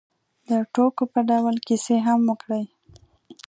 د 0.49 0.51
ټوکو 0.73 1.03
په 1.13 1.19
ډول 1.29 1.55
کیسې 1.67 1.95
هم 2.05 2.19
وکړې. 2.29 2.63